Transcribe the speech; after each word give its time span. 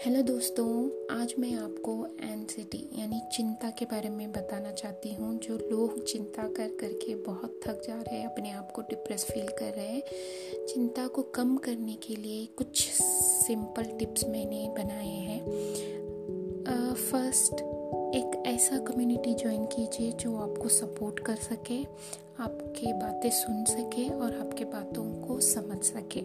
Hello 0.00 0.20
दोस्तों, 0.22 0.66
आज 1.16 1.34
मैं 1.38 1.52
आपको 1.54 1.92
एनसिटी 2.22 2.78
यानी 2.98 3.20
चिंता 3.32 3.70
के 3.70 3.84
बारे 3.84 4.08
में 4.08 4.30
बताना 4.32 4.70
चाहती 4.72 5.12
हूँ, 5.14 5.38
जो 5.38 5.56
लोग 5.70 6.04
चिंता 6.04 6.42
कर 6.48 6.68
करके 6.80 7.14
बहुत 7.14 7.60
थक 7.66 7.82
जा 7.86 7.94
रहे 7.94 8.18
हैं, 8.18 8.26
अपने 8.26 8.50
आप 8.50 8.70
को 8.70 8.82
डिप्रेस 8.82 9.24
फील 9.24 9.48
कर 9.48 9.72
रहे 9.74 9.86
हैं। 9.86 10.66
चिंता 10.66 11.06
को 11.06 11.22
कम 11.22 11.56
करने 11.56 11.94
के 11.94 12.16
लिए 12.16 12.46
कुछ 12.56 12.88
सिंपल 12.92 13.84
टिप्स 13.98 14.24
मैंने 14.24 14.66
बनाए 14.78 15.16
हैं। 15.18 15.40
फ़र्स्ट 16.94 17.54
एक 18.16 18.42
ऐसा 18.46 18.78
कम्युनिटी 18.78 19.34
ज्वाइन 19.34 19.66
कीजिए 19.66 20.12
जो 20.12 20.36
आपको 20.36 20.68
सपोर्ट 20.68 21.18
कर 21.18 21.36
सके, 21.36 21.82
आपके 22.42 22.92
बातें 22.92 23.30
सुन 23.30 23.64
सके 23.64 24.08
और 24.08 24.38
आपके 24.38 24.64
बातों 24.64 25.04
को 25.22 25.40
समझ 25.40 25.82
सके। 25.84 26.20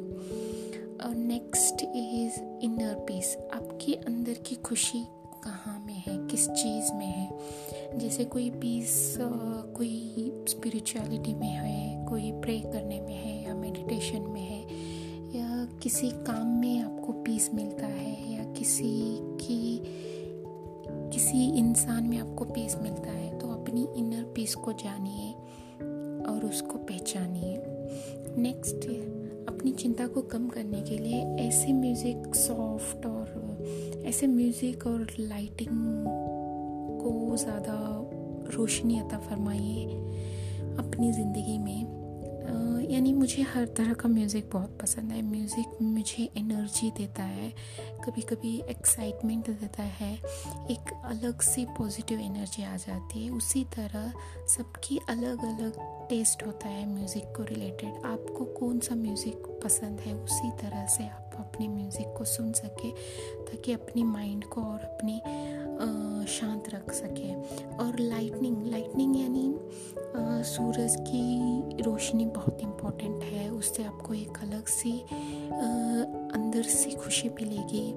नेक्स्ट 1.04 1.82
इज़ 1.82 2.66
इनर 2.66 2.94
पीस 3.08 3.38
आपके 3.54 3.94
अंदर 3.94 4.34
की 4.34 4.56
खुशी 4.56 5.04
कहाँ 5.44 5.84
में 5.86 5.94
है? 5.94 6.28
किस 6.28 6.48
चीज़ 6.50 6.94
में 6.94 7.06
है? 7.06 8.00
जैसे 8.00 8.26
कोई 8.26 8.50
पीस 8.50 9.16
कोई 9.76 10.32
स्पिरिचुअलिटी 10.50 11.34
में 11.34 11.48
है, 11.48 12.06
कोई 12.06 12.32
प्रे 12.32 12.60
करने 12.60 13.02
में 13.02 13.16
है 13.16 13.44
या 13.44 13.56
मेडिटेशन 13.56 14.22
में 14.22 14.42
है, 14.42 14.62
या 15.38 15.66
किसी 15.84 16.10
काम 16.10 16.48
में 16.48 16.80
आपको 16.80 17.14
पीस 17.14 17.54
मिलता 17.54 17.88
है, 17.88 18.34
या 18.34 18.44
किसी 18.54 19.18
की, 19.38 19.82
किसी 21.14 21.58
इंसान 21.58 22.04
में 22.04 22.18
आपको 22.18 22.46
पीस 22.46 22.76
मिलता 22.76 23.12
है 23.12 23.40
तो 23.40 23.48
अपनी 23.48 23.88
इनर 23.96 24.24
पीस 24.24 24.56
को 24.56 24.74
जानिए 24.74 25.34
और 26.26 26.46
उसको 26.46 26.78
पहचानिए। 26.78 27.64
नेक्स्ट 28.38 28.88
अपनी 29.56 29.72
चिंता 29.72 30.08
को 30.08 30.22
कम 30.22 30.48
करने 30.48 30.82
के 30.82 30.98
लिए 30.98 31.20
ऐसे 31.48 31.74
म्यूज़िक 31.74 32.36
सॉफ्ट 32.36 33.06
और, 33.06 34.04
ऐसे 34.06 34.28
म्यूज़िक 34.28 34.88
और 34.88 35.08
लाइटिंग 35.20 35.70
को 37.02 37.38
ज़्यादा 37.38 37.78
रोशनी 38.56 39.00
अता 39.00 39.18
फरमाइए 39.18 39.86
अपनी 40.80 41.12
ज़िंदगी 41.12 41.58
में। 41.58 41.95
यानी 42.86 43.12
मुझे 43.14 43.42
हर 43.44 43.66
तरह 43.78 43.94
का 43.94 44.10
म्यूज़िक 44.10 44.50
बहुत 44.54 44.78
पसंद 44.82 45.12
है। 45.12 45.22
म्यूज़िक 45.22 45.78
मुझे 45.82 46.24
एनर्जी 46.38 46.90
देता 46.98 47.24
है 47.24 47.50
कभी 48.06 48.22
कभी 48.30 48.58
एक्साइटमेंट 48.70 49.50
देता 49.52 49.84
है, 49.84 50.14
एक 50.72 50.94
अलग 51.06 51.42
सी 51.42 51.66
पॉजिटिव 51.78 52.20
एनर्जी 52.20 52.64
आ 52.64 52.76
जाती 52.78 53.26
है। 53.26 53.32
उसी 53.32 53.64
तरह 53.76 54.14
सबकी 54.56 55.00
अलग 55.10 55.44
अलग 55.46 55.80
टेस्ट 56.10 56.46
होता 56.46 56.70
है 56.70 56.86
म्यूज़िक 56.88 57.34
को 57.38 57.44
रिलेटेड 57.44 58.06
आपको 58.06 58.46
कौन 58.60 58.80
सा 58.80 58.96
म्यूज़िक 58.96 59.60
पसंद 59.64 60.00
है, 60.00 60.14
उसी 60.16 60.52
तरह 60.62 60.86
से 60.88 61.04
आप 61.06 61.36
अपने 61.40 61.68
म्यूज़िक 61.68 62.14
को 62.18 62.26
सुन 62.26 62.52
सके, 62.54 62.92
ताकि 63.46 63.74
अपनी 63.74 64.04
माइंड 64.04 64.44
को 64.46 64.62
और 64.64 64.80
अपनी 64.84 65.20
शांत 66.32 66.70
रख 66.74 66.92
सके। 66.94 67.34
और 67.76 68.00
लाइटनिंग 68.00 68.66
लाइटनिंग 68.66 69.16
यानी 69.16 69.48
सूरज 70.46 70.96
की 71.00 71.82
रोशनी 71.84 72.26
बहुत 72.26 72.60
इम्पोर्टेंट 72.62 73.24
है, 73.24 73.50
उससे 73.50 73.84
आपको 73.84 74.14
एक 74.14 74.38
अलग 74.42 74.66
सी 74.68 75.00
अंदर 76.36 76.64
से 76.64 76.92
खुशी 76.92 77.30
मिलेगी। 77.30 77.94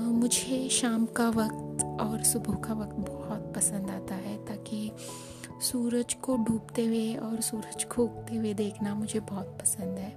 मुझे 0.00 0.68
शाम 0.68 1.06
का 1.06 1.28
वक्त 1.28 1.84
और 2.00 2.22
सुबह 2.22 2.54
का 2.54 2.74
वक्त 2.74 2.96
बहुत 3.10 3.52
पसंद 3.56 3.90
आता 3.90 4.14
है, 4.14 4.36
ताकि 4.46 4.90
सूरज 5.62 6.14
को 6.14 6.36
डूबते 6.36 6.84
हुए 6.84 7.14
और 7.14 7.40
सूरज 7.40 7.84
को 7.84 8.04
उगते 8.04 8.36
हुए 8.36 8.54
देखना 8.54 8.94
मुझे 8.94 9.20
बहुत 9.20 9.56
पसंद 9.60 9.98
है। 9.98 10.12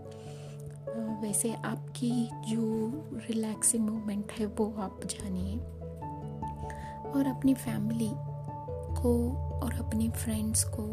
वैसे 1.21 1.53
आपकी 1.55 2.11
जो 2.47 2.61
रिलैक्सिंग 3.29 3.89
मोमेंट 3.89 4.31
है, 4.31 4.45
वो 4.45 4.73
आप 4.77 5.01
जानिए। 5.05 5.57
और 7.11 7.27
अपनी 7.27 7.53
फैमिली 7.53 8.11
को 9.01 9.13
और 9.63 9.73
अपनी 9.75 10.09
फ्रेंड्स 10.09 10.63
को 10.63 10.83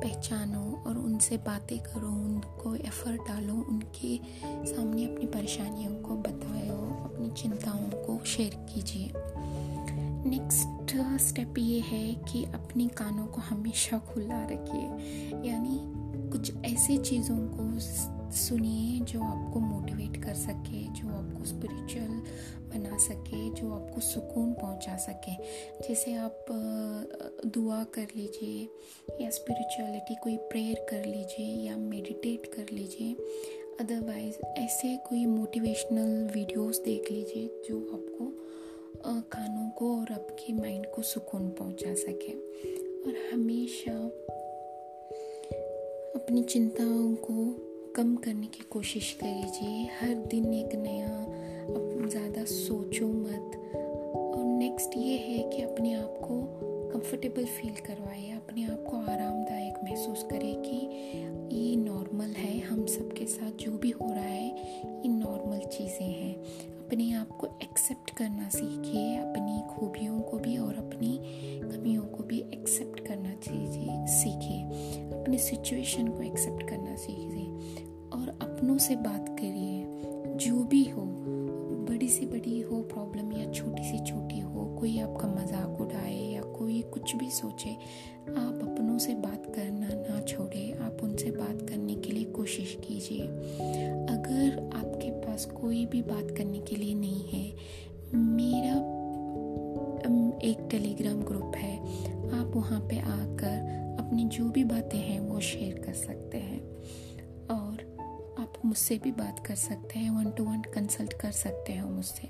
पहचानो 0.00 0.84
और 0.86 0.98
उनसे 0.98 1.36
बातें 1.36 1.78
करो, 1.78 2.08
उनको 2.08 2.74
एफर्ट 2.74 3.20
डालो, 3.20 3.54
उनके 3.54 4.20
सामने 4.44 5.04
अपनी 5.04 5.26
परेशानियों 5.26 5.94
को 5.94 6.14
बताओ, 6.14 7.04
अपनी 7.04 7.30
चिंताओं 7.30 8.04
को 8.06 8.24
शेयर 8.24 8.54
कीजिए। 8.54 9.12
नेक्स्ट 10.30 10.68
स्टेप 11.20 11.54
ये 11.58 11.80
है 11.80 12.14
कि 12.14 12.44
अपने 12.44 12.86
कानों 12.86 13.26
को 13.26 13.40
हमेशा 13.40 13.98
खुला 13.98 14.44
रखिए। 14.44 14.86
यानी 15.50 15.78
कुछ 16.30 16.52
ऐसी 16.64 16.98
चीज़ों 16.98 17.36
को 17.38 17.78
सुनिए 18.32 19.00
जो 19.00 19.22
आपको 19.22 19.60
मोटिवेट 19.60 20.07
कर 20.28 20.34
सके, 20.34 20.82
जो 21.00 21.08
आपको 21.08 21.44
स्पिरिचुअल 21.44 22.16
बना 22.70 22.96
सके, 22.98 23.50
जो 23.50 23.72
आपको 23.72 24.00
सुकून 24.00 24.52
पहुँचा 24.52 24.96
सके। 24.96 25.34
जैसे 25.88 26.14
आप 26.14 26.46
दुआ 27.46 27.84
कर 27.84 28.06
लीजिए 28.16 28.68
या 29.24 29.30
स्पिरिचुअलिटी 29.30 30.14
कोई 30.14 30.36
प्रेयर 30.36 30.86
कर 30.90 31.04
लीजिए 31.04 31.54
या 31.66 31.76
मेडिटेट 31.76 32.46
कर 32.46 32.66
लीजिए। 32.72 33.14
अदरवाइज़ 33.80 34.36
ऐसे 34.58 34.96
कोई 34.96 35.26
मोटिवेशनल 35.26 36.30
वीडियोस 36.34 36.80
देख 36.80 37.10
लीजिए 37.10 37.62
जो 37.68 37.78
आपको 37.94 38.26
कानों 39.32 39.70
को 39.70 40.00
और 40.00 40.12
आपके 40.12 40.52
माइंड 40.52 40.86
को 40.86 41.02
सुकून 41.02 41.48
पहुँचा 41.50 41.94
सके। 41.94 42.32
और 43.02 43.14
हमेशा 43.32 43.92
अपनी 46.14 46.42
चिंताओं 46.44 47.14
को 47.14 47.67
कम 47.98 48.14
करने 48.16 48.46
की 48.46 48.62
कोशिश 48.70 49.10
कीजिए 49.22 49.84
हर 50.00 50.14
दिन 50.30 50.52
एक 50.54 50.74
नया 50.74 52.08
ज़्यादा 52.08 52.44
सोचो 52.44 53.06
मत। 53.06 53.56
और 54.36 54.44
नेक्स्ट 54.44 54.96
ये 54.96 55.16
है 55.16 55.38
कि 55.50 55.62
अपने 55.62 55.94
आप 55.94 56.20
को 56.24 56.40
कंफर्टेबल 56.92 57.44
फील 57.44 57.74
करवाइए 57.86 58.30
अपने 58.30 58.64
आप 58.64 58.84
को 58.90 58.96
आरामदायक 59.12 59.80
महसूस 59.84 60.22
करें 60.22 60.54
कि 60.62 60.76
ये 61.56 61.76
नॉर्मल 61.76 62.34
है। 62.36 62.58
हम 62.60 62.86
सबके 62.86 63.26
साथ 63.26 63.64
जो 63.64 63.72
भी 63.78 63.90
हो 63.90 64.12
रहा 64.12 64.24
है, 64.24 64.48
ये 64.84 65.08
नॉर्मल 65.08 65.58
चीज़ें 65.58 66.06
हैं। 66.06 66.34
अपने 66.78 67.12
आप 67.12 67.36
को 67.40 67.46
एक्सेप्ट 67.62 68.10
करना 68.10 68.48
सीखिए। 68.48 69.16
अपनी 69.16 69.60
खूबियों 69.70 70.20
को 70.20 70.38
भी 70.38 70.56
और 70.58 70.74
अपनी 70.74 71.18
कमियों 71.62 72.02
को 72.02 72.22
भी 72.22 72.38
एक्सेप्ट 72.38 73.00
करना 73.00 73.34
चाहिए 73.34 74.06
सीखिए। 74.14 74.62
अपनी 75.20 75.38
सिचुएशन 75.38 76.08
को 76.08 76.22
एक्सेप्ट 76.22 76.68
करना 76.68 76.96
सीखिए। 76.96 77.37
से 78.78 78.96
बात 78.96 79.28
करिए। 79.28 80.36
जो 80.36 80.64
भी 80.64 80.84
हो, 80.84 81.02
बड़ी 81.90 82.08
से 82.08 82.26
बड़ी 82.26 82.60
हो 82.60 82.80
प्रॉब्लम 82.82 83.32
या 83.32 83.50
छोटी 83.52 83.82
से 83.82 83.98
छोटी 84.04 84.40
हो, 84.40 84.64
कोई 84.80 84.98
आपका 84.98 85.28
मज़ाक 85.28 85.80
उड़ाए 85.80 86.18
या 86.32 86.42
कोई 86.42 86.80
कुछ 86.82 87.16
भी 87.16 87.30
सोचे, 87.30 87.70
आप 88.28 88.58
अपनों 88.62 88.98
से 88.98 89.14
बात 89.14 89.52
करना 89.56 89.88
ना 89.88 90.20
छोड़े। 90.20 90.70
आप 90.80 90.98
उनसे 91.02 91.30
बात 91.30 91.66
करने 91.68 91.94
के 91.94 92.12
लिए 92.12 92.24
कोशिश 92.24 92.76
कीजिए। 92.84 93.26
अगर 94.06 94.70
आपके 94.76 95.10
पास 95.10 95.44
कोई 95.44 95.84
भी 95.86 96.02
बात 96.02 96.30
करने 96.36 96.58
के 96.58 96.76
लिए 96.76 96.94
नहीं 96.94 97.24
है, 97.28 97.56
मेरा 98.14 98.76
एक 100.44 100.68
टेलीग्राम 100.70 101.22
ग्रुप 101.22 101.56
है। 101.56 101.76
आप 102.40 102.52
वहाँ 102.56 102.80
पे 102.80 102.98
आकर 102.98 103.76
अपनी 104.00 104.24
जो 104.24 104.44
भी 104.44 104.64
बातें 104.64 104.98
हैं 104.98 105.20
वो 105.20 105.40
शेयर 105.40 105.78
कर 105.78 105.92
सकते 105.92 106.38
हैं। 106.38 106.60
मुझसे 108.68 108.98
भी 108.98 109.10
बात 109.12 109.46
कर 109.46 109.54
सकते 109.54 109.98
हैं 109.98 110.10
वन 110.10 110.30
टू 110.30 110.44
वन 110.44 110.60
कंसल्ट 110.60 111.12
कर 111.12 111.30
सकते 111.30 111.76
हो 111.76 111.88
मुझसे। 111.90 112.28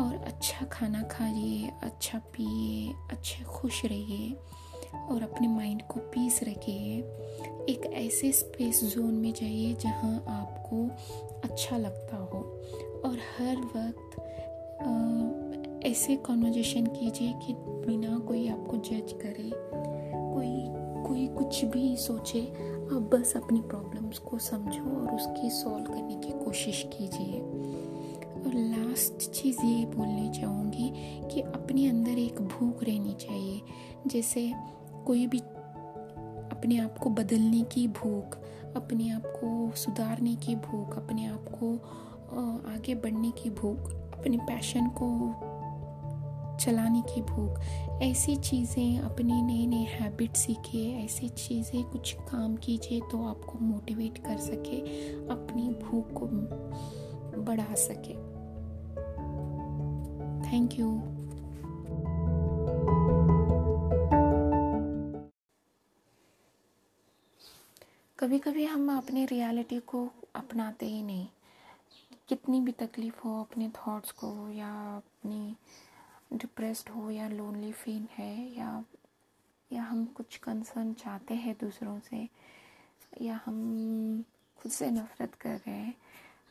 और 0.00 0.24
अच्छा 0.26 0.66
खाना 0.66 1.02
खाइए 1.02 1.70
अच्छा 1.82 2.18
पिए 2.18 2.92
अच्छे 3.10 3.44
खुश 3.44 3.84
रहिए 3.84 4.36
और 5.10 5.22
अपने 5.22 5.48
माइंड 5.48 5.82
को 5.82 6.00
पीस 6.00 6.40
रखिए। 6.42 6.98
एक 7.68 7.90
ऐसे 7.94 8.32
स्पेस 8.32 8.84
जोन 8.84 9.14
में 9.14 9.32
जाइए 9.32 9.74
जहाँ 9.74 10.24
आपको 10.28 10.86
अच्छा 11.48 11.76
लगता 11.76 12.16
हो। 12.16 12.38
और 13.04 13.18
हर 13.38 13.56
वक्त 13.76 14.20
आ, 14.80 15.88
ऐसे 15.88 16.16
कॉन्वर्जेशन 16.16 16.86
कीजिए 16.86 17.32
कि 17.32 17.54
बिना 17.58 18.18
कोई 18.18 18.48
आपको 18.48 18.76
जज 18.76 19.12
करे 19.12 19.50
कोई 20.34 20.66
कोई 21.08 21.26
कुछ 21.26 21.64
भी 21.64 21.96
सोचे। 21.96 22.40
आप 22.86 23.10
बस 23.14 23.36
अपनी 23.36 23.60
प्रॉब्लम्स 23.60 24.18
को 24.18 24.38
समझो 24.38 24.82
और 24.82 25.14
उसकी 25.14 25.50
सॉल्व 25.50 25.84
करने 25.84 26.14
की 26.14 26.44
कोशिश 26.44 26.86
कीजिए। 26.92 27.40
और 28.36 28.52
लास्ट 28.54 29.30
चीज़ 29.30 29.60
ये 29.64 29.86
बोलनी 29.86 30.40
चाहूँगी 30.40 30.92
कि 31.30 31.40
अपने 31.40 31.88
अंदर 31.88 32.10
एक 32.10 32.40
भूख 32.40 32.82
रहनी 32.82 33.14
चाहिए। 33.14 33.60
जैसे 34.06 34.52
कोई 35.06 35.26
भी 35.26 35.38
अपने 36.52 36.78
आप 36.78 36.98
को 36.98 37.10
बदलने 37.10 37.62
की 37.62 37.88
भूख, 37.88 38.38
अपने 38.76 39.10
आप 39.10 39.22
को 39.26 39.76
सुधारने 39.76 40.34
की 40.36 40.56
भूख, 40.56 40.96
अपने 40.96 41.26
आप 41.26 41.44
को 41.48 41.74
आगे 42.72 42.94
बढ़ने 42.94 43.30
की 43.30 43.50
भूख, 43.50 43.92
अपने 44.18 44.36
पैशन 44.36 44.86
को 44.88 45.08
चलाने 46.56 47.02
की 47.04 47.20
भूख। 47.22 47.60
ऐसी 48.02 48.36
चीज़ें 48.36 48.98
अपनी 49.00 49.42
नई 49.42 49.66
नई 49.66 49.84
हैबिट 49.90 50.36
सीखिए, 50.36 50.94
ऐसी 51.04 51.28
चीज़ें 51.28 51.82
कुछ 51.84 52.12
काम 52.30 52.56
कीजिए 52.56 53.00
तो 53.10 53.24
आपको 53.26 53.58
मोटिवेट 53.58 54.18
कर 54.18 54.38
सके, 54.38 54.80
अपनी 55.28 55.68
भूख 55.82 56.12
को 56.12 56.26
बढ़ा 57.42 57.74
सके। 57.74 58.14
थैंक 60.50 60.78
यू 60.78 60.90
कभी 68.18 68.38
कभी 68.38 68.64
हम 68.64 68.96
अपने 68.96 69.24
रियलिटी 69.24 69.78
को 69.80 70.08
अपनाते 70.36 70.86
ही 70.86 71.02
नहीं। 71.02 71.26
कितनी 72.28 72.60
भी 72.60 72.72
तकलीफ़ 72.72 73.20
हो, 73.24 73.40
अपने 73.40 73.68
थॉट्स 73.68 74.10
को 74.10 74.28
या 74.52 74.70
अपनी 74.96 75.54
डिप्रेस्ड 76.32 76.88
हो 76.88 77.10
या 77.10 77.28
लोनली 77.28 77.72
फील 77.72 78.06
है 78.12 78.58
या 78.58 78.84
या 79.70 79.82
हम 79.82 80.04
कुछ 80.06 80.36
कंसर्न 80.36 80.92
चाहते 80.92 81.34
हैं 81.34 81.56
दूसरों 81.60 81.98
से, 82.00 82.28
या 83.22 83.40
हम 83.46 84.24
खुद 84.58 84.72
से 84.72 84.90
नफ़रत 84.90 85.34
कर 85.34 85.56
रहे 85.56 85.74
हैं, 85.74 85.94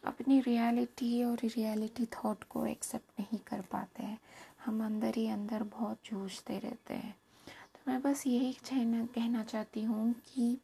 अपनी 0.04 0.40
रियलिटी 0.40 1.24
और 1.24 1.40
रियलिटी 1.44 2.06
थॉट 2.06 2.44
को 2.44 2.66
एक्सेप्ट 2.66 3.20
नहीं 3.20 3.40
कर 3.40 3.62
पाते 3.62 4.04
हैं। 4.04 4.20
हम 4.66 4.86
अंदर 4.86 5.16
ही 5.16 5.28
अंदर 5.28 5.64
बहुत 5.64 6.00
जूझते 6.06 6.60
रहते 6.60 6.94
हैं। 6.94 7.16
तो 7.48 7.92
मैं 7.92 8.02
बस 8.02 8.28
यही 8.28 8.54
कहना 8.54 9.06
कहना 9.06 9.44
चाहती 9.44 9.84
हूँ 9.84 10.14
कि 10.14 10.58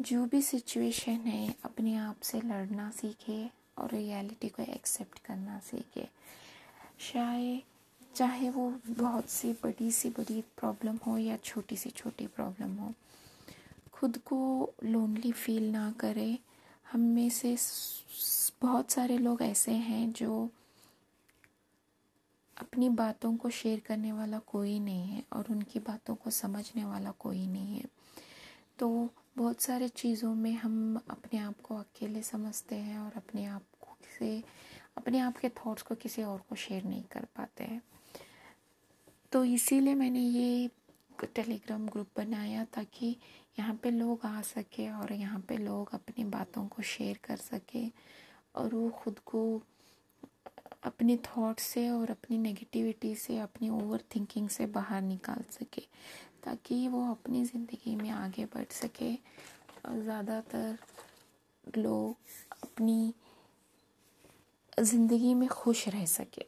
जो 0.00 0.26
भी 0.26 0.42
सिचुएशन 0.42 1.26
है, 1.26 1.54
अपने 1.64 1.96
आप 1.96 2.20
से 2.22 2.40
लड़ना 2.40 2.90
सीखे 2.90 3.50
और 3.78 3.90
रियलिटी 3.90 4.48
को 4.48 4.62
एक्सेप्ट 4.62 5.18
करना 5.18 5.58
सीखे। 5.58 6.08
शायद 6.98 7.62
चाहे 8.14 8.48
वो 8.50 8.68
बहुत 8.86 9.28
सी 9.30 9.52
बड़ी 9.52 9.90
सी 9.92 10.08
बड़ी 10.10 10.40
प्रॉब्लम 10.56 10.96
हो 11.06 11.16
या 11.18 11.36
छोटी 11.36 11.76
सी 11.76 11.90
छोटी 11.90 12.26
प्रॉब्लम 12.26 12.74
हो, 12.74 12.92
खुद 13.92 14.18
को 14.18 14.72
लोनली 14.84 15.32
फील 15.32 15.70
ना 15.70 15.90
करें। 16.00 16.38
हम 16.92 17.00
में 17.00 17.28
से 17.30 17.56
बहुत 18.62 18.90
सारे 18.90 19.18
लोग 19.18 19.42
ऐसे 19.42 19.72
हैं 19.72 20.12
जो 20.12 20.48
अपनी 22.56 22.88
बातों 22.88 23.36
को 23.36 23.50
शेयर 23.50 23.80
करने 23.80 24.12
वाला 24.12 24.38
कोई 24.38 24.78
नहीं 24.80 25.06
है 25.08 25.22
और 25.32 25.46
उनकी 25.50 25.78
बातों 25.78 26.14
को 26.14 26.30
समझने 26.30 26.84
वाला 26.84 27.10
कोई 27.10 27.46
नहीं 27.46 27.78
है। 27.78 27.84
तो 28.78 28.88
बहुत 29.36 29.60
सारे 29.60 29.88
चीज़ों 29.88 30.34
में 30.34 30.52
हम 30.52 31.00
अपने 31.10 31.38
आप 31.38 31.60
को 31.60 31.76
अकेले 31.76 32.22
समझते 32.22 32.76
हैं 32.76 32.98
और 32.98 33.12
अपने 33.16 33.44
आप 33.44 33.62
को 33.80 33.96
अपने 34.96 35.18
आप 35.18 35.36
के 35.36 35.48
थॉट्स 35.48 35.82
को 35.82 35.94
किसी 35.94 36.22
और 36.22 36.38
को 36.48 36.54
शेयर 36.54 36.84
नहीं 36.84 37.02
कर 37.02 37.24
पाते 37.36 37.64
हैं। 37.64 37.80
तो 39.32 39.42
इसीलिए 39.44 39.94
मैंने 39.94 40.20
ये 40.20 40.70
टेलीग्राम 41.34 41.86
ग्रुप 41.88 42.08
बनाया 42.16 42.64
ताकि 42.74 43.16
यहाँ 43.58 43.74
पे 43.82 43.90
लोग 43.90 44.24
आ 44.26 44.40
सके 44.42 44.88
और 44.90 45.12
यहाँ 45.12 45.40
पे 45.48 45.56
लोग 45.56 45.90
अपनी 45.94 46.24
बातों 46.30 46.66
को 46.68 46.82
शेयर 46.82 47.18
कर 47.24 47.36
सके 47.36 47.86
और 48.54 48.74
वो 48.74 48.88
खुद 49.02 49.18
को 49.26 49.40
अपने 50.84 51.16
थॉट 51.26 51.58
से 51.60 51.88
और 51.90 52.10
अपनी 52.10 52.38
नेगेटिविटी 52.38 53.14
से, 53.14 53.38
अपनी 53.38 53.68
ओवर 53.70 54.02
थिंकिंग 54.14 54.48
से 54.48 54.66
बाहर 54.66 55.02
निकाल 55.02 55.42
सके 55.50 55.82
ताकि 56.44 56.86
वो 56.88 57.10
अपनी 57.10 57.44
ज़िंदगी 57.44 57.94
में 57.96 58.10
आगे 58.10 58.44
बढ़ 58.54 58.64
सके 58.72 59.12
और 59.86 60.02
ज़्यादातर 60.02 60.78
लोग 61.76 62.16
अपनी 62.62 63.12
ज़िंदगी 64.80 65.34
में 65.34 65.48
खुश 65.48 65.88
रह 65.88 66.04
सके। 66.06 66.44